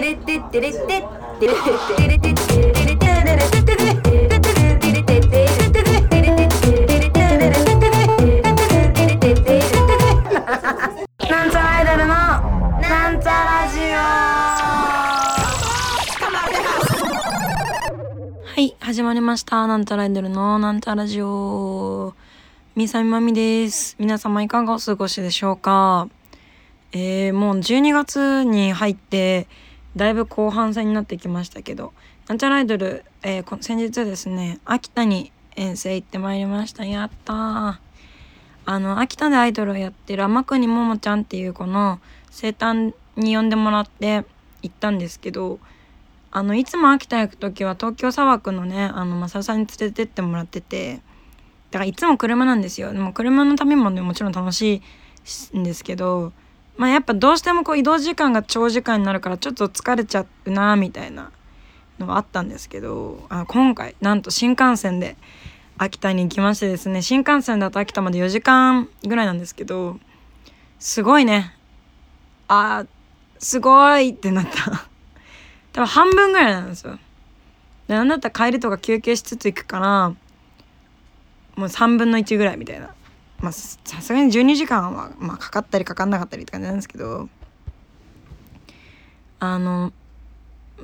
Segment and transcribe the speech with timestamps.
[0.00, 0.14] なん
[11.50, 12.14] ちゃらアイドルの
[12.80, 13.98] なんちゃラジオ。
[18.46, 19.66] はい始まりました。
[19.66, 22.14] なんちゃらアイドルのなんちゃラジオ。
[22.74, 23.96] みさみまみです。
[23.98, 26.08] 皆様いかがお過ごしでしょうか？
[26.92, 29.46] えー、もう12月に入って
[29.96, 31.92] だいぶ後半戦になってきましたけど
[32.28, 36.84] なんちゃらアイドル、えー、先日ですね秋田に遠征行ってまいりました。
[36.84, 37.80] やった
[38.66, 41.98] あの秋田でアイドルをやってる天国ももちゃんっていう子の
[42.30, 44.24] 生誕に呼んでもらって
[44.62, 45.58] 行ったんですけど
[46.30, 51.00] あのいつも秋田行く時は東京砂漠のねあのマサさんに連れてってもらってて
[51.70, 52.92] だからいつも車なんですよ。
[52.92, 54.82] でも車の旅もねもちろん楽し
[55.52, 56.32] いんですけど
[56.80, 61.30] まあやっぱどうしてもこう移動時間が長時間になるからちょっと疲れちゃうなみたいな
[61.98, 65.18] のはあったんですけどあ今回なんと新幹線で
[65.76, 69.98] 秋田に行きましてですね新幹線だと秋田まで4時間ぐらいなんですけど
[70.78, 71.54] すごいね。
[72.48, 72.86] あ
[73.38, 74.88] すごいってなった。
[75.72, 76.98] 多分半分ぐらいなんですよ。
[77.88, 80.16] でなんだったら帰りとか休憩しつつ行くからも
[81.56, 82.94] う3分の1ぐらいみたいな。
[83.40, 87.28] まあさすがに12時間は、まあ、かかったりかかんなかったりって感じなんですけど
[89.38, 89.92] あの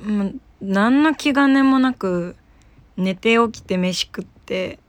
[0.03, 2.35] もう何の気兼ねもなく
[2.97, 4.79] 寝て起きて飯食って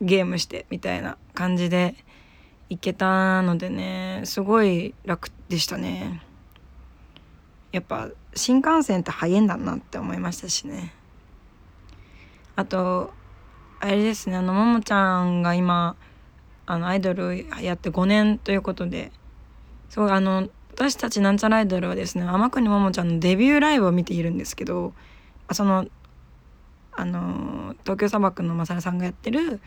[0.00, 1.94] ゲームしてみたいな感じで
[2.68, 6.22] 行けたのでねすごい楽でしたね。
[7.70, 10.92] やっぱ新幹線って早いんだなって思いましたしね。
[12.56, 13.12] あと
[13.80, 15.94] あれですねあのももちゃんが今
[16.70, 19.10] あのアイドルやって5年ということで
[19.88, 24.92] すごいあの私たちなんちゃらアイドルはですね天国ももちゃんのデビューライブを見ているんですけど
[25.50, 25.86] その
[26.92, 29.60] あの東京砂漠のまさるさんがやってる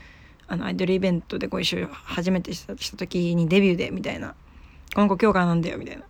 [0.48, 4.36] あのアイドルイベントでご一緒初めてしたした時にデビューでみたいな
[4.94, 6.04] 「この子今日からなんだよ」みたいな。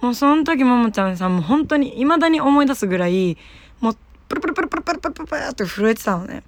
[0.00, 3.36] もうその時ももちゃんさんも本当にいまだに思い出すぐらい
[3.80, 3.96] もう
[4.28, 6.42] プルプルプルプルプルプルプルプルって震えてたのね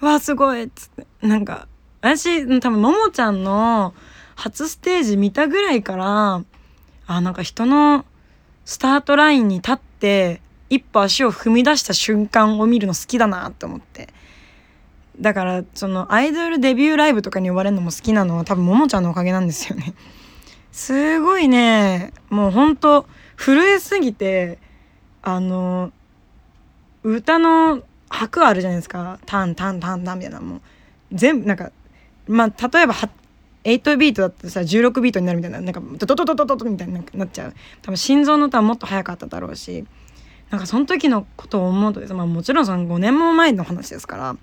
[0.00, 1.68] わあすごいっつってなんか
[2.04, 3.94] 私多分ももちゃんの
[4.36, 6.44] 初ステージ見たぐらいから
[7.06, 8.04] あなんか人の
[8.66, 14.08] スタートラインに立って一歩足を踏み出した瞬間を見るの好きだなって思って。
[15.18, 19.94] だからそのアイドルデビューライブとかに呼ばれるのも好きなのは多分ももちゃんのおかげなんですよね。
[20.72, 22.12] すごいね。
[22.28, 23.06] もうほんと
[23.38, 24.58] 震えすぎて
[25.22, 25.90] あの
[27.02, 29.18] 歌の拍あるじゃないですか。
[29.24, 30.40] タンタンタンタンみたいな。
[30.40, 30.60] もう
[31.12, 31.70] 全部なんか
[32.26, 32.94] まあ例えば
[33.64, 37.54] 8ビートだったらさ16ビートになるみたいななんかドドドドドドドみたいになっちゃう。
[37.82, 39.84] 多分心臓の歌はもっと速かっただろうし。
[40.50, 44.36] なんかその時のことを思うとです、まあ、もちろんその5年も前の話ですから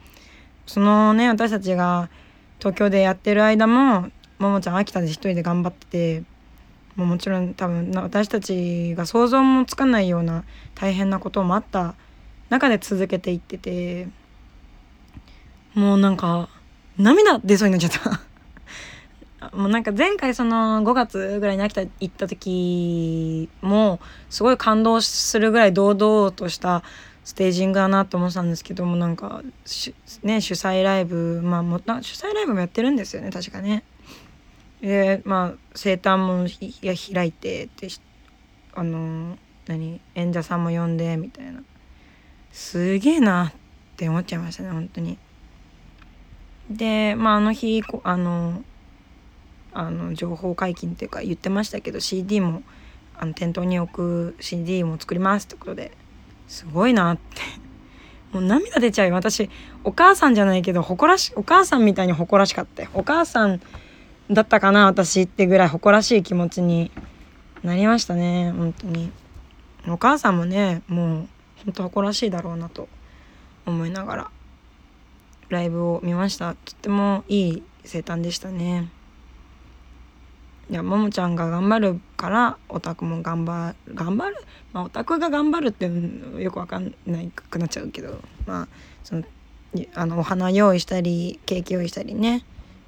[0.66, 2.10] そのね私たちが
[2.60, 6.24] 東京でやってる間もももちゃん秋田で一人で頑張ってて
[6.96, 10.44] もうもちろん多分私たちが想像もつかないような
[10.76, 11.96] 大変なこともあった
[12.50, 14.08] 中で続けていってて
[15.74, 16.50] もうなんか
[16.98, 18.32] 涙出そうになっちゃった
[19.56, 26.84] もうなんか前回その5月ぐらいに秋田行った時もすごい感動するぐらい堂々とした
[27.24, 29.42] ステージングだなと思ってたんですけどもなんか
[30.24, 33.84] ね主催ライブまあも主催ライブもやってるんですよね確かね。
[34.82, 36.48] でまあ生誕も
[36.82, 37.88] や開いてで
[38.74, 39.38] あの
[39.68, 41.62] 何演者さんも呼んでみたいな
[42.52, 43.54] すげえなっ
[43.98, 45.18] て思っちゃいましたね本当に。
[46.72, 48.64] でまああの日あの
[49.74, 52.64] あの情報解禁っていうか言ってましたけど CD も
[53.18, 55.92] あの店頭に置く CD も作りますってことで
[56.48, 57.42] すごいなって。
[58.34, 59.50] もう涙出ちゃう私
[59.84, 63.60] お母さんじゃないけど誇らしお母さんみたいに誇らしかったお母さん
[64.32, 66.92] だったかな私ってぐらい誇らしい気持ちに
[67.62, 69.12] なりましたね本当に。
[69.88, 71.28] お母さんもねもう
[71.66, 72.88] 本当誇らしいだろうなと
[73.66, 74.32] 思いながら。
[75.52, 76.56] ライブを見ました。
[76.56, 78.90] とってもいい生誕でしたね。
[80.70, 84.36] いやももちゃんが頑張るからオタクも頑張る頑張る？
[84.72, 85.92] まあオタクが頑張るって
[86.42, 88.68] よくわかんないくなっちゃうけどまあ
[89.04, 89.24] その
[89.96, 92.46] あのお花用意したりケーキ用意したりね。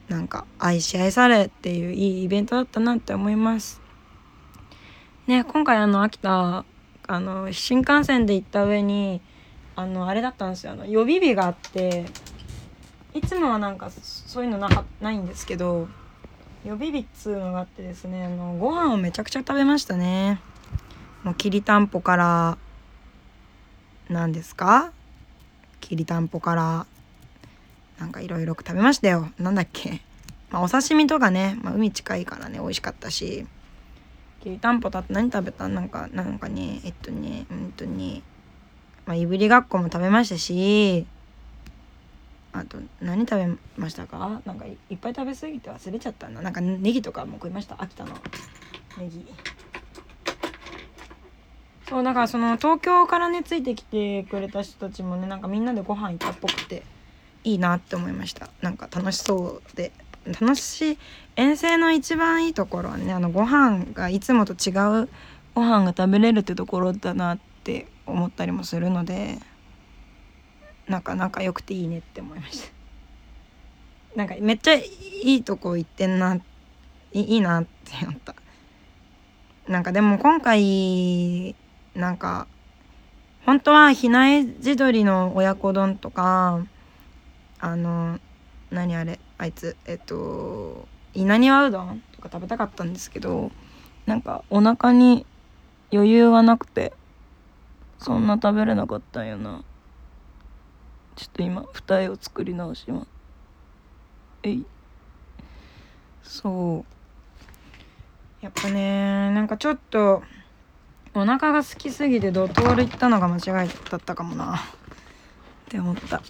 [0.08, 3.82] なんか愛し愛されっていういいイベントだったなって思います。
[5.28, 6.66] ね今回あの秋田
[7.08, 9.22] あの新幹線で行った上に
[9.76, 10.74] あのあれだったんですよ。
[10.74, 12.06] あの予備日があって
[13.14, 15.88] いつもはなんかそういうのなないんですけど
[16.66, 20.40] 予備日っつうのがあってですねあのご飯をめちゃくちゃ食べましたね。
[21.24, 22.58] もうきりたんぽから
[24.10, 24.92] 何ですか？
[25.80, 26.86] きりたんぽから
[28.00, 29.30] なんかいろいろ食べましたよ。
[29.38, 30.02] なんだっけ、
[30.50, 33.46] まあ、お刺身とかね、まあ、海近いからね美味しかったし。
[34.42, 35.68] きりたんぽとあと何食べた？
[35.68, 38.22] なんかなんかねえっとねうんとね
[39.06, 41.06] まあいぶりがっこも食べましたし。
[42.54, 44.42] あと何食べましたか？
[44.46, 46.42] なんかいっぱい食べ過ぎて忘れちゃったな。
[46.42, 47.76] なんかネギとかも食いました？
[47.80, 48.12] 秋田の。
[49.00, 49.26] ネギ。
[51.90, 56.84] そうだからその東京からねついてきてくれた人たちもねなんかみんなでご飯行ったっぽくて
[57.44, 58.50] いいなって思いました。
[58.62, 59.92] なんか楽しそうで。
[60.40, 60.98] 楽しい。
[61.36, 64.72] 遠征の一番いいところはねあのご飯がいつもと違
[65.02, 65.10] う
[65.56, 69.40] ご飯が食べれるってところだなって思ったりもするので。
[70.88, 72.74] なんか仲良くていいねって思いました。
[74.16, 74.84] なんかめっちゃい
[75.24, 76.38] いとこ行ってんな
[77.14, 78.36] いいなって思った。
[79.68, 81.56] なんかでも今回
[81.96, 82.48] なんか
[83.46, 86.66] 本当は比内地鶏の親子丼とか
[87.60, 88.20] あの
[88.72, 93.52] 何あれあいつえっと稲庭うどんとか食べたかったんですけど
[94.06, 95.26] なんかお腹に
[95.94, 96.92] 余裕がなくて
[98.00, 99.64] そんな食べれなかったよな。
[101.16, 103.08] ちょっと今二重を作り直します。
[104.44, 104.66] えい。
[106.24, 106.86] そ
[108.42, 108.46] う。
[108.46, 110.24] やっぱねなんかちょっと
[111.14, 114.56] お腹が空きすぎてドトール行ったのが間違いだったかもな。
[114.56, 114.60] っ
[115.70, 116.22] て思った。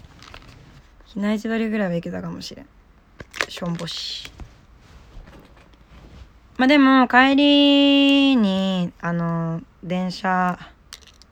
[1.06, 2.66] 比内地鶏ぐらいはいけたかもしれん。
[3.48, 4.30] しょんぼし。
[6.56, 10.58] まあでも帰りにあの電車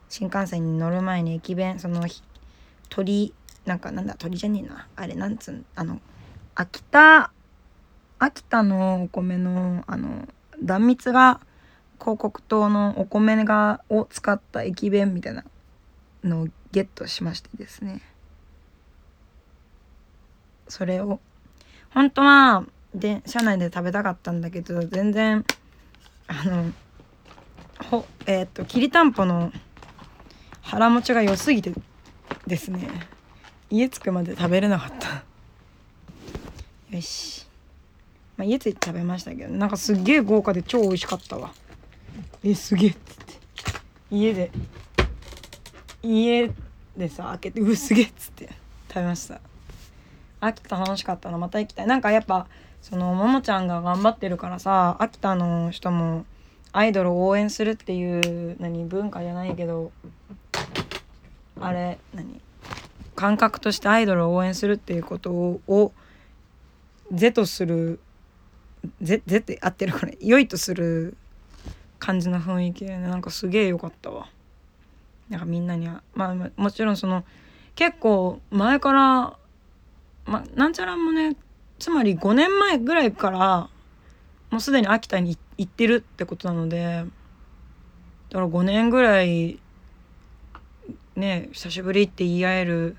[0.09, 2.05] 新幹線に乗る前に駅弁その
[2.89, 3.33] 鳥
[3.65, 4.87] なんかなんだ鳥じゃねえな。
[4.95, 5.99] あれなんつうんあの
[6.55, 7.31] 秋田
[8.19, 10.27] 秋田のお米のあの
[10.61, 11.39] 断蜜が
[11.99, 15.43] 広告塔のお米がを使った駅弁みたいな
[16.23, 18.01] のをゲットしましてですね。
[20.67, 21.19] それを
[21.91, 25.45] 本当はで車内で食べたかったんだけど全然
[26.27, 26.71] あの
[27.89, 29.51] ほえっ、ときりたんぽの
[30.61, 31.73] 腹持ちが良すぎて
[32.47, 32.87] ですね。
[33.73, 35.23] 家着くまで食べれなかった。
[36.95, 37.47] よし、
[38.37, 41.51] まあ、家着いて食べましたけどなんかすっげえ豪華で超美味しかったわ。
[42.43, 43.33] えすげえっつって。
[44.11, 44.51] 家で
[46.03, 46.51] 家
[46.95, 48.49] でさ開けてうすげえっつって。
[48.89, 49.41] 食べました。
[50.39, 51.87] 秋田楽しかったなまた行きたい。
[51.87, 52.45] なんかやっぱ
[52.83, 56.27] そのももちゃんが頑張ってるからさ秋田の人も
[56.73, 59.91] アイドルを応援するっていう何文化じゃないけど
[61.59, 62.39] あれ何？
[63.23, 65.93] 感覚としてアイドルを応援するっていうことを
[67.09, 68.01] 是とする
[69.01, 71.15] 是って合ってるこれ良いとする
[71.99, 74.27] 感じの雰囲気でねなんかすげえ良かったわ。
[75.29, 76.03] なんかみんなには。
[76.13, 77.23] まあもちろんその
[77.75, 79.37] 結構前から
[80.25, 81.37] まなんちゃらもね
[81.79, 83.69] つまり5年前ぐらいから
[84.51, 87.05] もうすでに秋田に行ってるってことなので
[88.31, 89.61] だから5年ぐらい
[91.15, 92.97] ね久しぶりって言い合える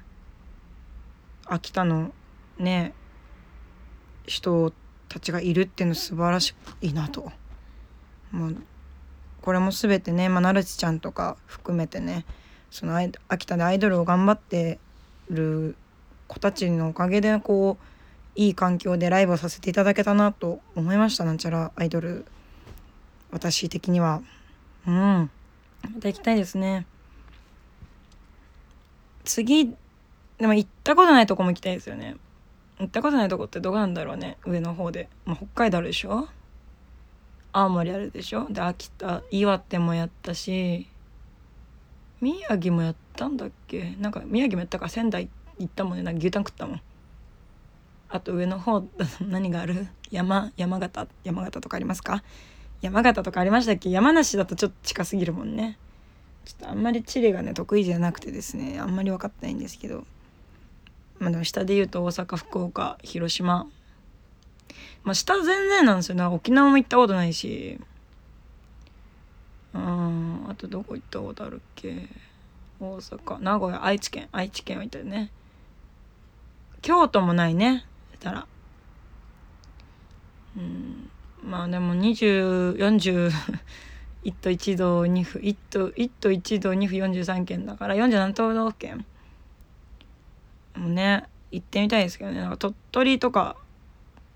[1.47, 2.13] 秋田の
[2.59, 2.95] ね
[4.27, 4.73] 人
[5.09, 7.31] たちがいるっていうの素晴らしいなと。
[8.31, 8.57] もう
[9.43, 12.25] これも全てね、まあ、なるちちゃんとか含めてね
[12.71, 12.97] その
[13.29, 14.79] 秋田でアイドルを頑張って
[15.29, 15.77] る
[16.27, 22.25] 子たちのおかげでこういい環境でライブをさせていただけたなと思いましたなんちゃらアイドル
[23.31, 24.23] 私的には。
[24.87, 24.95] うん。
[24.95, 26.87] また行きたいですね。
[29.25, 29.75] 次
[30.45, 32.17] でも行ったことないとこも行きたいですよね。
[32.79, 34.37] 行ったことないとこってどこなんだろうね。
[34.45, 36.29] 上の方で、まあ、北海道あるでしょ？
[37.55, 38.47] 青森あるでしょ？
[38.51, 40.87] で秋田岩手もやったし
[42.21, 43.97] 宮城もやったんだっけ？
[43.99, 44.91] なんか宮城もやったか。
[44.91, 46.03] 仙台行ったもんね。
[46.03, 46.81] なんか牛タン食ったもん。
[48.11, 48.85] あと上の方
[49.27, 49.87] 何がある？
[50.11, 51.09] 山山形？
[51.25, 52.23] 山形とかありますか？
[52.83, 53.89] 山形とかありましたっけ？
[53.89, 55.79] 山梨だとちょっと近すぎるもんね。
[56.45, 60.05] ちょっとあんまり地理がね得意じゃなくてですねあんまり分かってないんですけど。
[61.19, 63.67] まあでも下で言うと大阪福岡広島。
[65.03, 66.15] まあ下全然なんですよ。
[66.15, 67.79] ね沖縄も行ったことないし。
[69.73, 72.09] うんあとどこ行ったことあるっけ。
[72.81, 74.29] 大阪名古屋愛知県。
[74.33, 75.31] 愛知県は行ったよね。
[76.83, 77.87] 京都もないね。
[78.15, 78.47] したら。
[80.57, 81.11] うん
[81.43, 83.31] まあでも2040
[84.25, 89.05] 一都一道二府一都一都一道二府43県だから47都道府県
[90.77, 92.41] もね行ってみたいですけどね。
[92.41, 93.57] なんか鳥取とか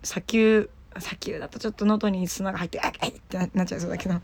[0.02, 4.20] 砂丘砂丘だとちょっと喉に砂が入ってあっってなっちゃいそうだけど。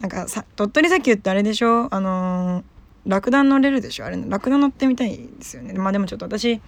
[0.00, 1.94] なんかさ鳥取砂丘ってあれでしょ？
[1.94, 2.64] あのー、
[3.06, 4.06] ラクダ乗れるでしょ？
[4.06, 5.74] あれラクダ乗ってみたいですよね。
[5.74, 6.60] まあでもちょっと私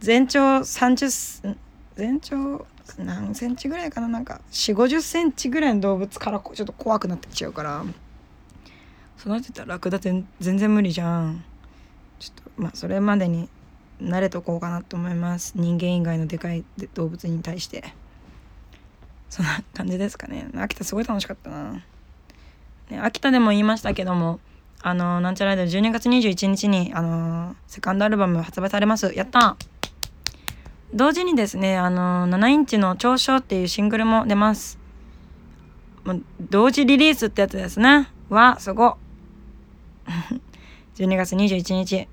[0.00, 1.56] 全長30
[1.96, 2.66] 全長
[2.98, 4.08] 何センチぐらいかな？
[4.08, 7.84] なんか4 5 0センチぐらいの動物からちょっと怖くなってきちゃうから。
[9.20, 11.44] 育てたらラクダ全然無理じゃん。
[12.24, 13.48] ちょっとまあそれまでに
[14.02, 15.52] 慣れとこうかなと思います。
[15.56, 16.64] 人間以外のでかい
[16.94, 17.84] 動物に対して。
[19.28, 20.48] そんな感じですかね。
[20.56, 21.72] 秋田すごい楽しかったな、
[22.88, 24.38] ね、秋田でも言いましたけども
[24.80, 29.12] あのなんちゃらで12月21日にあのセカンドアルバム発売されます。
[29.14, 29.56] やった。
[30.94, 34.78] 同時にですねあの7インチの「長所」っていうシングルも出ます。
[36.40, 38.08] 同時リリースってやつですね。
[38.28, 38.98] わすご
[40.94, 42.08] 12 月21日。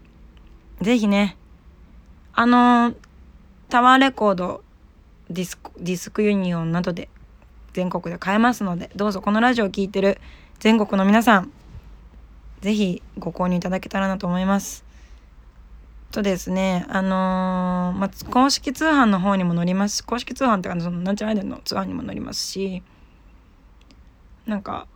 [0.81, 1.37] ぜひね
[2.33, 2.93] あの
[3.69, 4.63] タワーレコード
[5.29, 7.09] ディスクディスクユニオンなどで
[7.73, 10.19] 全国で買えますのでどうぞこのラジオを聴いてる
[10.59, 11.51] 全国の皆さん
[12.61, 14.85] 是非ご購入いただけたらなと思います。
[16.11, 22.83] とですねあのー、まあ、公式通販の方にも載りますし公式通販ってかそのなんちゃらアイドルの通販にも載りますし
[24.45, 24.87] なんか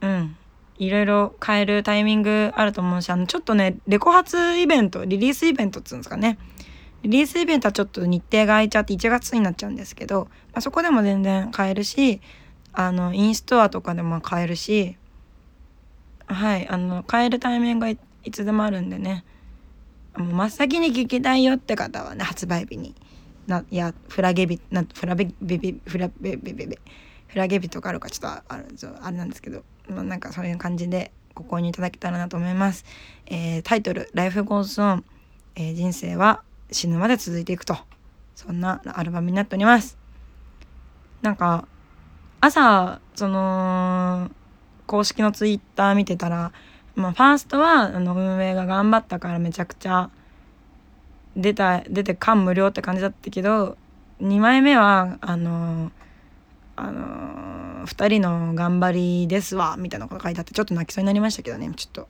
[0.00, 0.36] うん
[0.78, 6.38] いろいろ買えるタイミングあると思うしあのちょっとねレコ発イベントリリースイベントっつうんですかね。
[7.02, 12.20] リリースイベントはちょっと日程が空いちゃって1月になっちゃうんですけど、まあ、そこでも全然買えるし
[12.72, 14.96] あのインストアとかでも買えるし
[16.26, 17.98] はいあの買えるタイミングがい
[18.32, 19.24] つでもあるんでね。
[20.16, 22.94] もう真っ先に聞きたいよって方はね発売日に
[23.46, 26.78] ないやフラゲビなフラベビビフラベビビビ
[27.28, 28.66] フラゲビとかあるかちょっとある
[29.02, 32.84] あれなんですけど、まあ、なんかそういう感じでご購入いただけたらなと思います。
[33.26, 35.02] えー、タイトル「Life Goes On、
[35.54, 37.76] えー、人生は死ぬまで続いていくと。
[38.34, 39.98] そんなアルバムになっております。
[41.22, 41.66] なんか
[42.40, 44.30] 朝その
[44.86, 46.52] 公式のツイッター見てたら、
[46.94, 50.10] まあ、ファーストはあの運営が頑張ったからめちゃくちゃ
[51.34, 53.76] 出た出て感無量って感じだったけど
[54.20, 55.90] 2枚目はあの
[56.76, 61.70] あの2人の頑張りですわみたいなこと書いてあってちょっと泣きそうになりましたけどね。
[61.74, 62.08] ちょっと。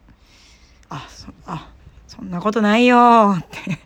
[0.89, 1.71] あそあ
[2.07, 3.37] そんなことないよ。
[3.39, 3.79] って。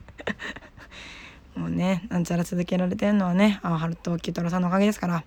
[1.59, 3.61] もうねなんちゃら続けられてるのはね。
[3.62, 5.25] あ春と九太郎さんのおかげですから。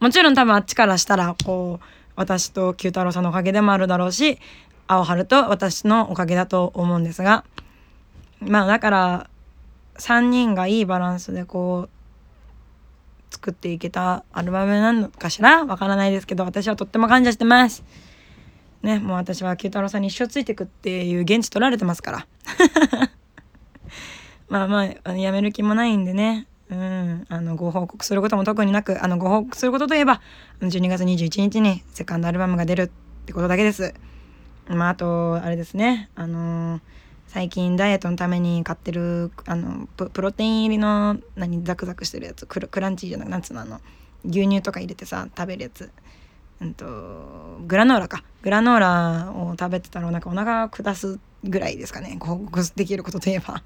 [0.00, 1.84] もちろん多分あっちからしたらこう
[2.16, 4.38] 私と九太郎さんのおかげでもあるだろうし
[4.86, 7.44] 青春と私のおかげだと思うんですが。
[8.40, 9.30] まあだから
[9.96, 11.93] 3人がいいバランスでこう
[13.34, 15.64] 作っていけたアルバムなのかしら？
[15.64, 17.82] わからないですけど私はとっても感謝してます。
[18.82, 22.26] ねもう私は九太郎さんに一生ついてくっていう現地取られてますから。
[24.48, 26.46] まあまあやめる気もないんでね。
[26.70, 27.26] うん。
[27.28, 30.20] あのご報告することも特になくあのご報告することといえば
[30.60, 32.90] 12月21日にセカンドアルバムが出るっ
[33.26, 33.94] てことだけです。
[34.68, 36.10] まああとあれですね。
[36.14, 36.80] あのー、
[37.34, 42.46] 最近ダイエットのために買ってるあのプロテイン入りの何ザクザクしてるやつ。
[42.46, 43.80] クランチじゃなくなんつうのあの
[44.24, 45.90] 牛乳とか入れてさ食べるやつ。
[46.62, 46.86] うんと
[47.66, 48.22] グラノーラか。
[48.42, 52.16] グラノーラを食べてたらなんかお腹下すぐらいですかね。
[52.20, 53.64] 報告できることといえば。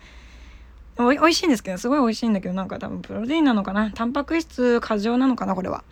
[0.97, 3.91] おい美味しいんですけどすごい美味しいんだけどなんか多分プロテインなのかな？
[3.91, 5.55] タンパク質過剰なのかな？
[5.55, 5.85] これは。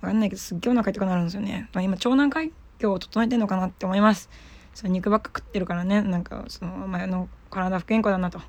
[0.00, 4.30] わかんないけどすっげえお腹痛くなるんですよね、今腸内環境を整えてんのかなって思います。
[4.78, 8.40] その肉ばっか食ってるからねなんかそのお前の体不健康だなと。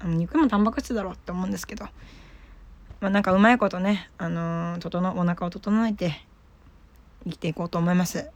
[0.00, 1.84] あの肉もタンパク質だろって思うんですけど。
[3.00, 6.20] まあなんかうまいことねあのー、整お腹を整えて
[7.22, 8.28] 生きていこうと思います。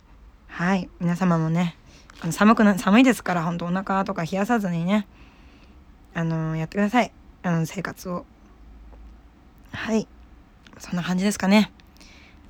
[0.46, 0.88] はい。
[1.00, 1.76] 皆様もね
[2.20, 5.08] あの寒くな寒いですから本当お腹とか冷やさずにね
[6.14, 7.10] あのー、やってください。
[7.42, 8.26] あの生活を。
[9.72, 10.06] はい。
[10.78, 11.72] そんな感じですかね。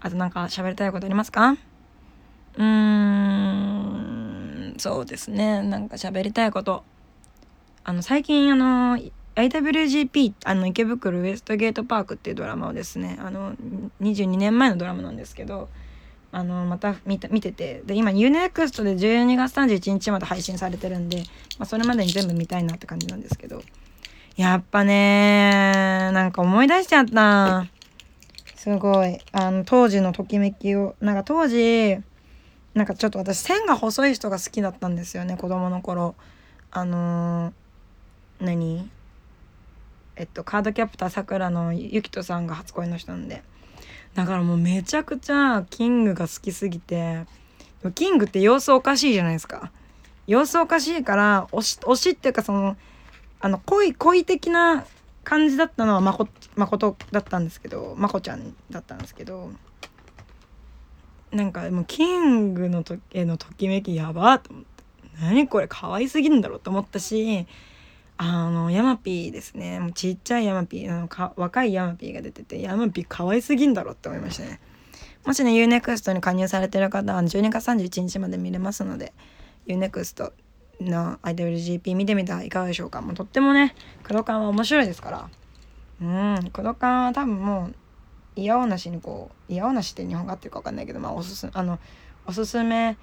[0.01, 1.53] あとなんか喋りたいことありますか？
[1.53, 2.65] うー
[3.39, 3.40] ん。
[4.81, 5.63] そうですね。
[5.63, 6.85] なんか喋りたいこと。
[7.85, 8.99] あの最近あの
[9.37, 13.55] IWGP あの池袋ウエストゲートパークっていうドラマをですねあの
[14.01, 15.69] 22年前のドラマなんですけど
[16.33, 21.25] あのまた見た見ててで今 UNEXT で12月31日まで配信されてるんで、
[21.59, 23.63] まあ、それまでに全部見たいなって感じなんですけど。
[24.37, 27.67] やっぱねなんか思い出しちゃった
[28.55, 29.19] すごい。
[29.33, 30.95] あの当時のときめきを。
[31.01, 31.99] なんか当時
[32.75, 36.15] なんかちょっと私線が細い人が好きだったんですよね子供の頃。
[36.71, 38.89] あのー、何？
[40.15, 43.43] えっとカードキャプターさくらのゆきとさんが初恋の人なんで。
[44.15, 47.27] だからもうめちゃくちゃキングが好きすぎて。
[47.95, 49.73] キングって様子おかしいじゃないですか。
[50.27, 52.77] 様子おかしいから推し推しっていうかその
[53.41, 54.85] あの恋恋的な
[55.25, 59.51] 感じだったのはまこまことだったんですけどまこちゃんだったんですけど。
[61.33, 64.71] なんかもうキングのとへのときめきやばと思って。
[65.21, 67.47] 何これ可愛すぎんだろうと思ったし
[68.17, 69.79] あのヤマピーですね。
[69.79, 74.61] もうちっちゃいヤマピーあのか若いヤマピーが出ててヤマピー可愛すぎんだろって思いましたね。
[75.25, 79.13] もしね UNEXT に加入されてる方は12月31日まで見れますので
[79.67, 80.33] UNEXT
[80.81, 83.03] の IWGP 見てみたらいかがでしょうか。
[83.03, 85.29] もうとってもね黒缶は面白いですから。
[86.01, 87.75] うん黒缶は多分もう
[88.43, 91.79] 嫌おなしにこう嫌おなしって日本語合ってるか分かんないけどまあおすすあの
[92.27, 92.97] おすすめ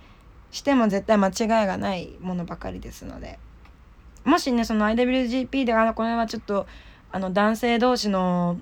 [0.52, 1.32] しても絶対間違
[1.64, 3.40] いがないものばかりですので。
[4.28, 6.68] もしねその IWGP であこれはちょっと
[7.14, 8.60] あの男性同士の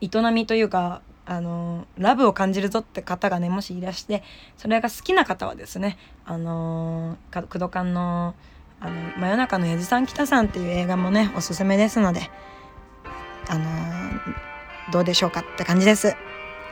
[0.00, 4.22] 営みというかあのラブを感じるぞって方がねもしいらして
[4.56, 8.36] それが好きな方はですねあの工藤館の
[8.78, 12.30] あの「真夜中のやじさん北さん」っていう映画もねおすすめですので
[13.48, 13.64] あの
[14.92, 16.16] どうでしょうかって感じです。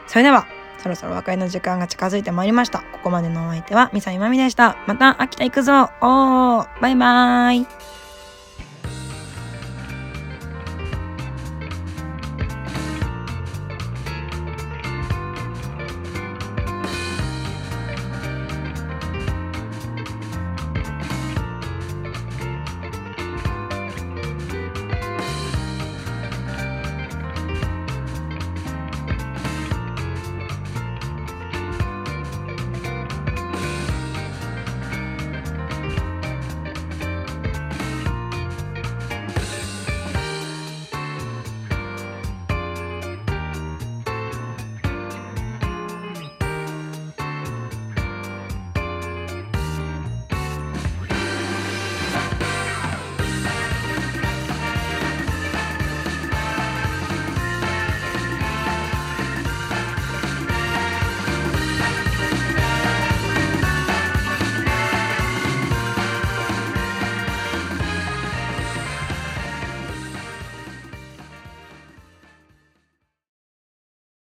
[0.07, 0.47] それでは
[0.79, 2.81] そろそろお別れの時間が近づいてまいりました。
[2.81, 4.77] ここまでのお相手はミサイマミでした。
[4.87, 5.91] また秋田行くぞ。
[6.01, 8.04] おーバイバーイ。